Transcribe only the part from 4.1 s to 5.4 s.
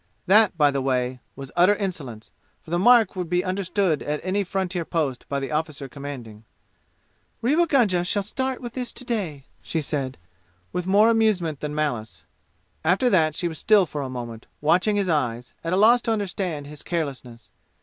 any frontier post by